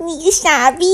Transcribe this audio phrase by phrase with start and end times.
[0.00, 0.86] 你个傻逼！